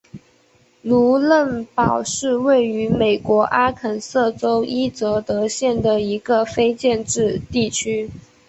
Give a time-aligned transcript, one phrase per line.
[0.81, 8.09] 卢嫩堡是位于美国阿肯色州伊泽德县的一个非建制地区。